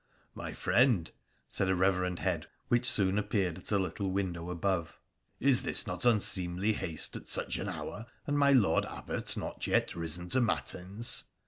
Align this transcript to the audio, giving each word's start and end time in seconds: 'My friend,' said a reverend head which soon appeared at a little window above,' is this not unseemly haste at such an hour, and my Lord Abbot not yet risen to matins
'My 0.43 0.51
friend,' 0.53 1.11
said 1.47 1.69
a 1.69 1.75
reverend 1.75 2.17
head 2.17 2.47
which 2.69 2.89
soon 2.89 3.19
appeared 3.19 3.59
at 3.59 3.71
a 3.71 3.77
little 3.77 4.09
window 4.09 4.49
above,' 4.49 4.97
is 5.49 5.61
this 5.61 5.85
not 5.85 6.05
unseemly 6.05 6.73
haste 6.73 7.15
at 7.15 7.27
such 7.27 7.59
an 7.59 7.69
hour, 7.69 8.07
and 8.25 8.35
my 8.35 8.51
Lord 8.51 8.85
Abbot 8.85 9.37
not 9.37 9.67
yet 9.67 9.95
risen 9.95 10.27
to 10.29 10.41
matins 10.41 11.25